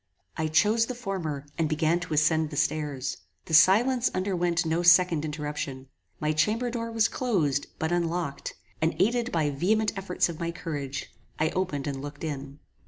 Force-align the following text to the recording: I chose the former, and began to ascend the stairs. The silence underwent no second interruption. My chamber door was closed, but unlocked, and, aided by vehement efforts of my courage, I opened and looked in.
I 0.35 0.47
chose 0.47 0.87
the 0.87 0.95
former, 0.95 1.45
and 1.59 1.69
began 1.69 1.99
to 1.99 2.13
ascend 2.15 2.49
the 2.49 2.55
stairs. 2.55 3.17
The 3.45 3.53
silence 3.53 4.09
underwent 4.15 4.65
no 4.65 4.81
second 4.81 5.23
interruption. 5.23 5.89
My 6.19 6.31
chamber 6.31 6.71
door 6.71 6.91
was 6.91 7.07
closed, 7.07 7.67
but 7.77 7.91
unlocked, 7.91 8.55
and, 8.81 8.95
aided 8.97 9.31
by 9.31 9.51
vehement 9.51 9.91
efforts 9.95 10.27
of 10.27 10.39
my 10.39 10.49
courage, 10.51 11.13
I 11.37 11.51
opened 11.51 11.85
and 11.85 12.01
looked 12.01 12.23
in. 12.23 12.57